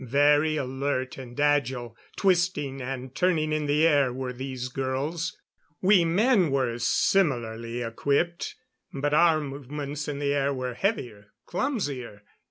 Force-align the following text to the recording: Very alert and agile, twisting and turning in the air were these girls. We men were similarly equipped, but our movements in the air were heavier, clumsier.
Very 0.03 0.55
alert 0.57 1.19
and 1.19 1.39
agile, 1.39 1.95
twisting 2.15 2.81
and 2.81 3.13
turning 3.13 3.53
in 3.53 3.67
the 3.67 3.85
air 3.85 4.11
were 4.11 4.33
these 4.33 4.67
girls. 4.69 5.37
We 5.79 6.05
men 6.05 6.49
were 6.49 6.79
similarly 6.79 7.83
equipped, 7.83 8.55
but 8.91 9.13
our 9.13 9.39
movements 9.39 10.07
in 10.07 10.17
the 10.17 10.33
air 10.33 10.55
were 10.55 10.73
heavier, 10.73 11.33
clumsier. 11.45 12.23